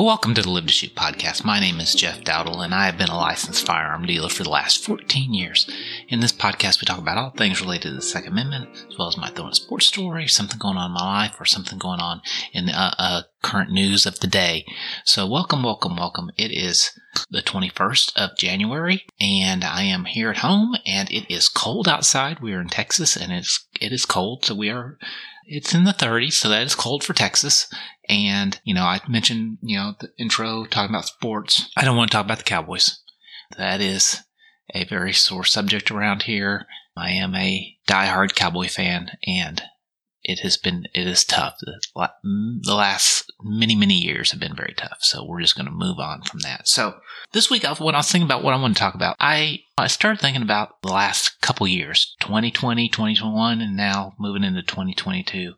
[0.00, 1.44] Well, welcome to the Live to Shoot podcast.
[1.44, 4.48] My name is Jeff Dowdle, and I have been a licensed firearm dealer for the
[4.48, 5.68] last 14 years.
[6.08, 9.08] In this podcast, we talk about all things related to the Second Amendment, as well
[9.08, 12.22] as my throwing sports story, something going on in my life, or something going on
[12.54, 14.64] in the uh, uh, current news of the day.
[15.04, 16.30] So, welcome, welcome, welcome.
[16.38, 21.46] It is the 21st of January, and I am here at home, and it is
[21.46, 22.40] cold outside.
[22.40, 24.96] We are in Texas, and it's it is cold, so we are
[25.50, 27.66] it's in the 30s, so that is cold for Texas.
[28.08, 31.70] And, you know, I mentioned, you know, the intro talking about sports.
[31.76, 33.00] I don't want to talk about the Cowboys.
[33.58, 34.22] That is
[34.72, 36.66] a very sore subject around here.
[36.96, 39.60] I am a diehard Cowboy fan and
[40.22, 41.58] it has been, it is tough.
[41.94, 44.98] The last many, many years have been very tough.
[45.00, 46.68] So we're just going to move on from that.
[46.68, 46.94] So
[47.32, 49.86] this week, when I was thinking about what I want to talk about, I, I
[49.86, 55.54] started thinking about the last couple years, 2020, 2021, and now moving into 2022.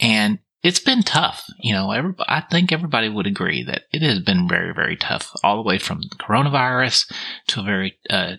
[0.00, 1.44] And it's been tough.
[1.60, 5.32] You know, every, I think everybody would agree that it has been very, very tough
[5.44, 7.12] all the way from the coronavirus
[7.48, 8.36] to a very, uh,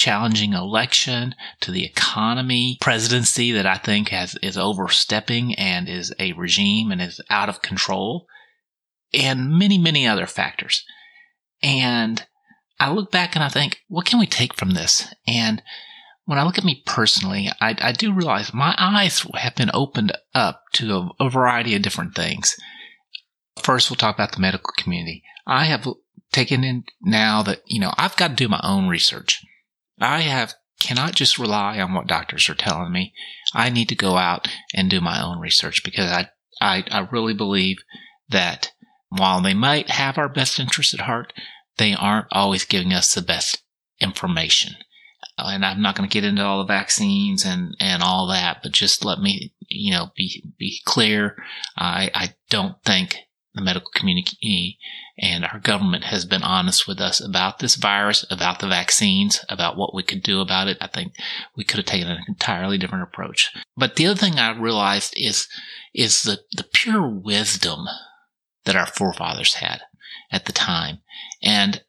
[0.00, 6.32] challenging election to the economy presidency that I think has is overstepping and is a
[6.32, 8.26] regime and is out of control
[9.12, 10.84] and many, many other factors.
[11.62, 12.24] And
[12.78, 15.12] I look back and I think, what can we take from this?
[15.26, 15.62] And
[16.24, 20.12] when I look at me personally, I, I do realize my eyes have been opened
[20.34, 22.56] up to a, a variety of different things.
[23.62, 25.22] First, we'll talk about the medical community.
[25.46, 25.86] I have
[26.32, 29.44] taken in now that, you know, I've got to do my own research.
[30.00, 33.12] I have cannot just rely on what doctors are telling me.
[33.54, 37.34] I need to go out and do my own research because I, I, I really
[37.34, 37.78] believe
[38.30, 38.72] that
[39.10, 41.32] while they might have our best interests at heart,
[41.76, 43.62] they aren't always giving us the best
[44.00, 44.74] information.
[45.36, 48.72] And I'm not going to get into all the vaccines and, and all that, but
[48.72, 51.36] just let me, you know, be, be clear.
[51.76, 53.16] I, I don't think
[53.54, 54.78] the medical community
[55.18, 59.76] and our government has been honest with us about this virus, about the vaccines, about
[59.76, 60.78] what we could do about it.
[60.80, 61.14] I think
[61.56, 63.52] we could have taken an entirely different approach.
[63.76, 65.48] But the other thing I realized is,
[65.92, 67.86] is the, the pure wisdom
[68.64, 69.80] that our forefathers had
[70.30, 70.98] at the time
[71.42, 71.82] and,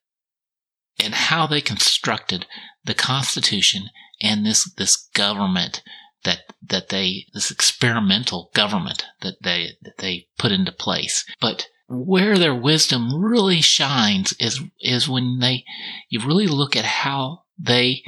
[1.00, 2.48] and how they constructed
[2.84, 3.90] the Constitution
[4.20, 5.84] and this, this government
[6.24, 11.26] that that they this experimental government that they that they put into place.
[11.40, 15.66] But where their wisdom really shines is is when they
[16.10, 18.04] you really look at how they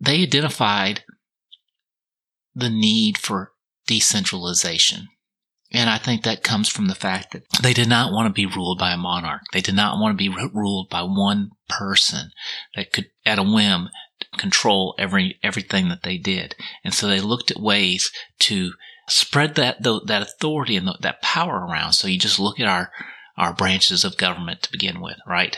[0.00, 1.04] they identified
[2.54, 3.52] the need for
[3.86, 5.08] decentralization.
[5.72, 8.46] And I think that comes from the fact that they did not want to be
[8.46, 9.42] ruled by a monarch.
[9.52, 12.30] They did not want to be ruled by one person
[12.74, 13.88] that could, at a whim,
[14.36, 16.54] control every everything that they did.
[16.84, 18.10] And so they looked at ways
[18.40, 18.72] to
[19.08, 21.92] spread that that authority and that power around.
[21.92, 22.92] So you just look at our
[23.36, 25.56] our branches of government to begin with, right?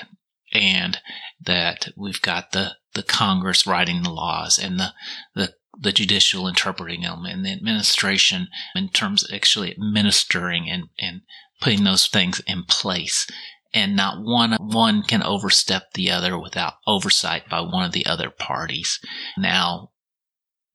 [0.53, 0.99] And
[1.41, 4.93] that we've got the the Congress writing the laws and the
[5.35, 11.23] the the judicial interpreting them and the administration in terms of actually administering and, and
[11.61, 13.27] putting those things in place
[13.75, 18.31] and not one one can overstep the other without oversight by one of the other
[18.31, 18.99] parties.
[19.37, 19.91] Now,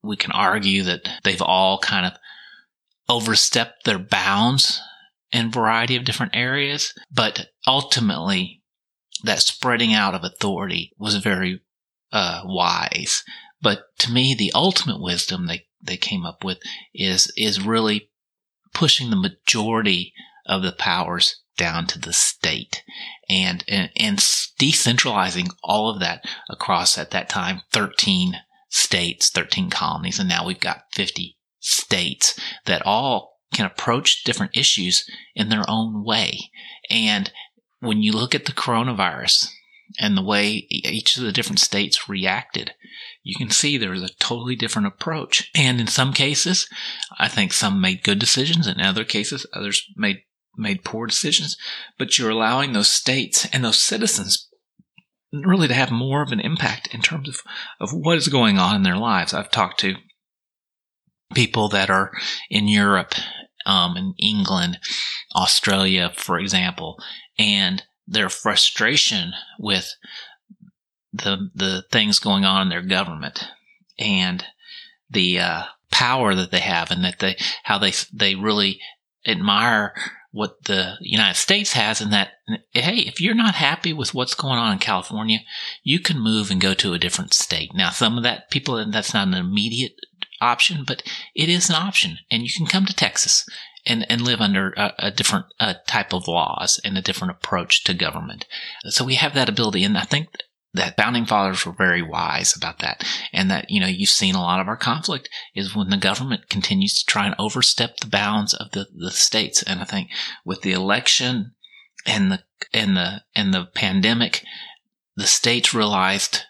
[0.02, 2.12] we can argue that they've all kind of
[3.08, 4.80] overstepped their bounds
[5.32, 8.62] in a variety of different areas, but ultimately
[9.24, 11.60] that spreading out of authority was very
[12.12, 13.24] uh, wise.
[13.60, 16.58] But to me, the ultimate wisdom they, they came up with
[16.94, 18.10] is is really
[18.72, 20.12] pushing the majority
[20.46, 22.82] of the powers down to the state
[23.28, 30.18] and, and, and decentralizing all of that across at that time 13 states, 13 colonies.
[30.18, 35.04] And now we've got 50 states that all can approach different issues
[35.34, 36.38] in their own way.
[36.88, 37.30] And
[37.80, 39.48] when you look at the coronavirus
[39.98, 42.72] and the way each of the different states reacted,
[43.22, 45.50] you can see there's a totally different approach.
[45.54, 46.68] And in some cases,
[47.18, 48.66] I think some made good decisions.
[48.66, 50.22] In other cases, others made
[50.58, 51.56] made poor decisions,
[51.98, 54.48] but you're allowing those states and those citizens
[55.32, 57.40] really to have more of an impact in terms of,
[57.80, 59.34] of what is going on in their lives.
[59.34, 59.94] I've talked to
[61.34, 62.12] people that are
[62.50, 63.14] in Europe,
[63.66, 64.78] um, in England,
[65.34, 66.98] Australia, for example,
[67.38, 69.94] and their frustration with
[71.12, 73.48] the the things going on in their government
[73.98, 74.44] and
[75.10, 78.80] the uh, power that they have, and that they how they they really
[79.26, 79.94] admire
[80.30, 82.32] what the United States has in that,
[82.72, 85.40] hey, if you're not happy with what's going on in California,
[85.82, 87.70] you can move and go to a different state.
[87.74, 89.94] Now, some of that people, that's not an immediate
[90.40, 91.02] option, but
[91.34, 92.18] it is an option.
[92.30, 93.46] And you can come to Texas
[93.86, 97.84] and, and live under a, a different uh, type of laws and a different approach
[97.84, 98.44] to government.
[98.88, 99.82] So we have that ability.
[99.82, 100.28] And I think
[100.78, 103.04] that founding fathers were very wise about that.
[103.32, 106.48] And that, you know, you've seen a lot of our conflict is when the government
[106.48, 109.62] continues to try and overstep the bounds of the, the states.
[109.62, 110.08] And I think
[110.44, 111.52] with the election
[112.06, 112.42] and the,
[112.72, 114.42] and the, and the pandemic,
[115.16, 116.42] the states realized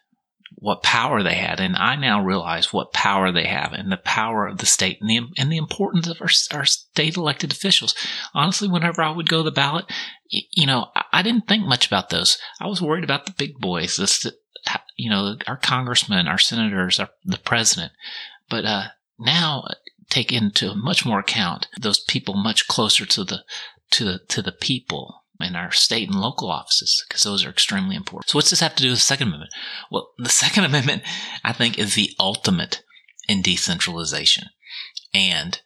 [0.61, 1.61] what power they had.
[1.61, 5.09] And I now realize what power they have and the power of the state and
[5.09, 6.29] the, and the importance of our,
[6.59, 7.95] our state elected officials.
[8.35, 9.85] Honestly, whenever I would go to the ballot,
[10.29, 12.39] you know, I didn't think much about those.
[12.61, 14.27] I was worried about the big boys, this,
[14.97, 17.93] you know, our congressmen, our senators, our, the president.
[18.51, 18.85] But, uh,
[19.19, 19.65] now
[20.11, 23.45] take into much more account those people much closer to the,
[23.91, 27.97] to the, to the people in our state and local offices because those are extremely
[27.97, 28.31] important.
[28.31, 29.53] So what's this have to do with the Second Amendment?
[29.91, 31.03] Well, the Second Amendment,
[31.45, 32.83] I think, is the ultimate
[33.29, 34.45] in decentralization
[35.15, 35.61] and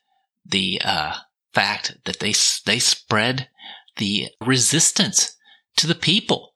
[0.45, 1.15] the uh,
[1.53, 2.35] fact that they
[2.67, 3.49] they spread
[3.97, 5.37] the resistance
[5.77, 6.52] to the people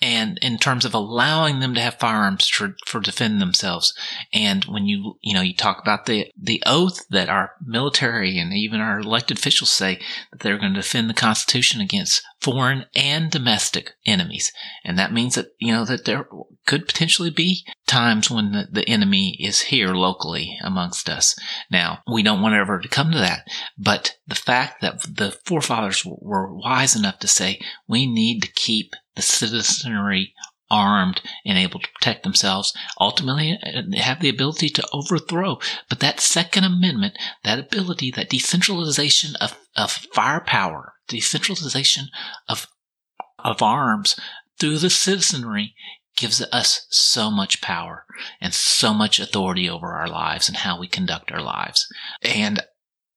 [0.00, 3.92] and in terms of allowing them to have firearms for, for defending themselves.
[4.32, 8.52] And when you, you know, you talk about the, the oath that our military and
[8.52, 10.00] even our elected officials say
[10.30, 14.52] that they're going to defend the Constitution against foreign and domestic enemies.
[14.84, 16.28] And that means that, you know, that there
[16.66, 21.34] could potentially be times when the, the enemy is here locally amongst us.
[21.70, 26.04] Now, we don't want ever to come to that, but the fact that the forefathers
[26.04, 27.58] were wise enough to say
[27.88, 30.32] we need to keep the citizenry
[30.70, 35.58] armed and able to protect themselves, ultimately uh, have the ability to overthrow.
[35.88, 42.06] But that Second Amendment, that ability, that decentralization of, of firepower, decentralization
[42.48, 42.68] of,
[43.40, 44.14] of arms
[44.60, 45.74] through the citizenry
[46.16, 48.04] gives us so much power
[48.40, 51.86] and so much authority over our lives and how we conduct our lives.
[52.22, 52.60] And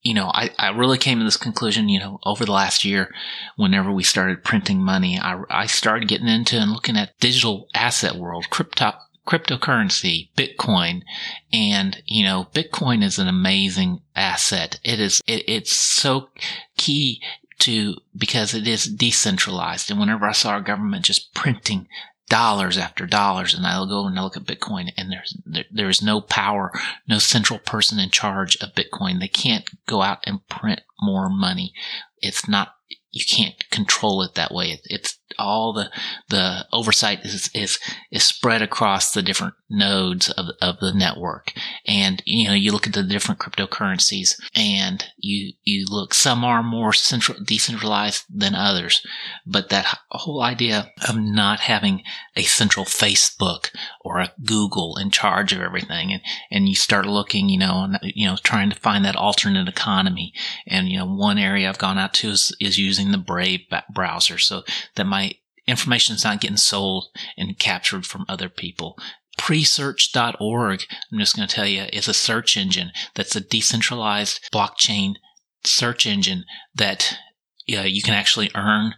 [0.02, 3.14] you know, I, I really came to this conclusion, you know, over the last year,
[3.56, 8.16] whenever we started printing money, I, I started getting into and looking at digital asset
[8.16, 8.94] world, crypto,
[9.28, 11.04] cryptocurrency, Bitcoin.
[11.54, 14.80] And, you know, Bitcoin is an amazing asset.
[14.84, 16.30] It is, it, it's so
[16.78, 17.22] key
[17.60, 19.92] to, because it is decentralized.
[19.92, 21.88] And whenever I saw our government just printing
[22.32, 26.02] dollars after dollars and I'll go and I look at Bitcoin and there's, there, there's
[26.02, 26.72] no power,
[27.06, 29.20] no central person in charge of Bitcoin.
[29.20, 31.74] They can't go out and print more money.
[32.20, 32.76] It's not,
[33.12, 34.80] you can't control it that way.
[34.86, 35.90] It's all the
[36.30, 37.80] the oversight is is
[38.12, 41.54] is spread across the different nodes of of the network.
[41.88, 46.14] And you know, you look at the different cryptocurrencies, and you you look.
[46.14, 49.06] Some are more central decentralized than others,
[49.46, 52.04] but that whole idea of not having
[52.36, 53.70] a central Facebook
[54.02, 58.28] or a Google in charge of everything, and and you start looking, you know, you
[58.28, 60.34] know, trying to find that alternate economy.
[60.68, 64.38] And you know, one area I've gone out to is is using the Brave browser,
[64.38, 64.64] so
[64.96, 65.21] that my
[65.72, 67.08] information is not getting sold
[67.38, 68.98] and captured from other people.
[69.40, 75.14] Presearch.org, I'm just going to tell you, is a search engine that's a decentralized blockchain
[75.64, 76.46] search engine
[76.76, 77.18] that
[77.76, 78.94] uh, you can actually earn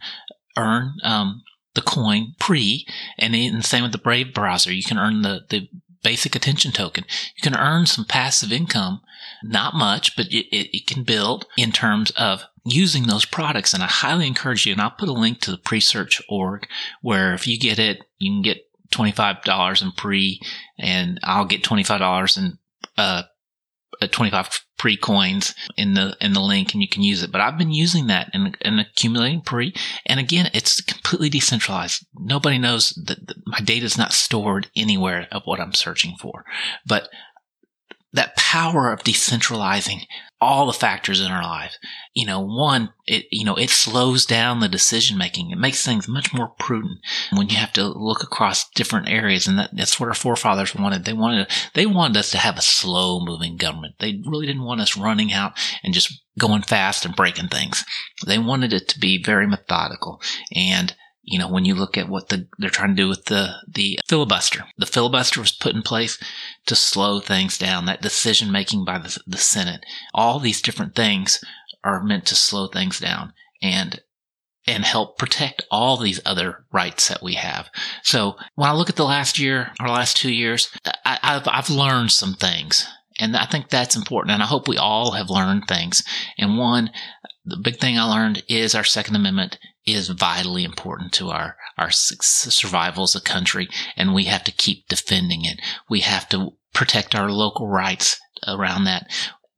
[0.57, 1.43] earn um,
[1.73, 2.86] the coin pre,
[3.17, 4.74] and, the same with the Brave browser.
[4.74, 5.69] You can earn the the
[6.03, 7.05] basic attention token.
[7.36, 9.01] You can earn some passive income,
[9.41, 13.74] not much, but it, it, it can build in terms of using those products.
[13.74, 16.67] And I highly encourage you, and I'll put a link to the Presearch org
[17.01, 18.58] where if you get it, you can get
[18.93, 20.39] $25 in pre
[20.77, 22.58] and I'll get $25 in,
[22.98, 23.24] uh,
[24.01, 27.39] uh 25 pre coins in the in the link and you can use it but
[27.39, 29.74] i've been using that and, and accumulating pre
[30.05, 35.43] and again it's completely decentralized nobody knows that my data is not stored anywhere of
[35.46, 36.43] what i'm searching for
[36.86, 37.08] but
[38.13, 40.05] that power of decentralizing
[40.39, 41.77] all the factors in our life.
[42.13, 45.51] You know, one, it, you know, it slows down the decision making.
[45.51, 47.00] It makes things much more prudent
[47.32, 49.48] when you have to look across different areas.
[49.48, 51.05] And that, that's what our forefathers wanted.
[51.05, 53.96] They wanted, they wanted us to have a slow moving government.
[54.00, 55.53] They really didn't want us running out
[55.84, 57.86] and just going fast and breaking things.
[58.25, 60.22] They wanted it to be very methodical.
[60.53, 60.93] And
[61.24, 63.98] you know, when you look at what the, they're trying to do with the, the
[64.08, 66.20] filibuster, the filibuster was put in place
[66.65, 69.86] to slow things down, that decision making by the, the Senate.
[70.13, 71.44] All these different things
[71.84, 74.01] are meant to slow things down and,
[74.68, 77.70] and help protect all these other rights that we have.
[78.03, 80.70] So when I look at the last year or last two years,
[81.06, 82.86] I, I've, I've learned some things.
[83.20, 84.34] And I think that's important.
[84.34, 86.03] And I hope we all have learned things.
[86.38, 86.89] And one,
[87.46, 91.91] the big thing I learned is our Second Amendment is vitally important to our, our
[91.91, 95.59] survival as a country, and we have to keep defending it.
[95.89, 99.07] We have to protect our local rights around that.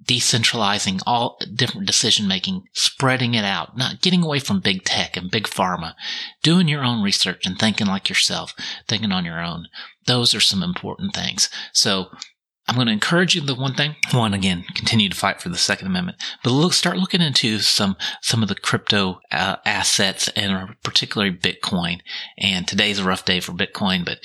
[0.05, 5.31] decentralizing all different decision making, spreading it out, not getting away from big tech and
[5.31, 5.95] big pharma,
[6.43, 8.53] doing your own research and thinking like yourself,
[8.87, 9.67] thinking on your own.
[10.05, 11.49] Those are some important things.
[11.73, 12.09] So
[12.67, 13.95] I'm going to encourage you the one thing.
[14.11, 17.95] One again, continue to fight for the Second Amendment, but look, start looking into some
[18.21, 21.99] some of the crypto uh, assets and particularly Bitcoin.
[22.37, 24.19] And today's a rough day for Bitcoin, but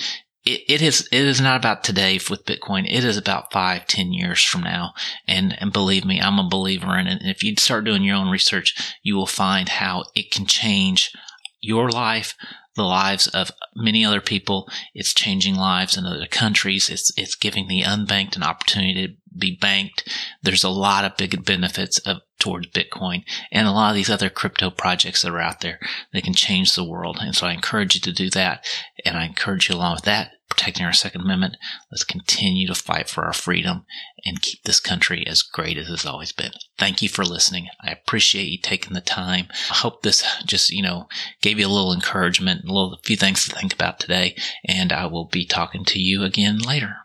[0.44, 2.86] it, it is it is not about today with Bitcoin.
[2.90, 4.94] It is about five, ten years from now.
[5.28, 7.20] And and believe me, I'm a believer in it.
[7.20, 11.12] And if you start doing your own research, you will find how it can change
[11.60, 12.34] your life,
[12.76, 14.68] the lives of many other people.
[14.94, 16.88] It's changing lives in other countries.
[16.88, 20.08] It's it's giving the unbanked an opportunity to be banked.
[20.42, 23.22] There's a lot of big benefits of towards Bitcoin
[23.52, 25.78] and a lot of these other crypto projects that are out there
[26.12, 27.18] that can change the world.
[27.20, 28.66] And so I encourage you to do that.
[29.04, 31.56] And I encourage you along with that, protecting our Second Amendment.
[31.92, 33.84] Let's continue to fight for our freedom
[34.24, 36.52] and keep this country as great as it's always been.
[36.78, 37.68] Thank you for listening.
[37.82, 39.46] I appreciate you taking the time.
[39.70, 41.08] I hope this just, you know,
[41.42, 44.34] gave you a little encouragement, a little a few things to think about today.
[44.66, 46.96] And I will be talking to you again later.